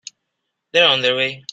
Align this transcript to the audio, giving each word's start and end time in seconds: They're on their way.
They're 0.71 0.87
on 0.87 1.01
their 1.03 1.15
way. 1.15 1.45